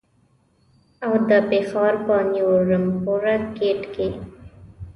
[1.05, 4.09] او د پېښور په نیو رمپوره ګېټ کې.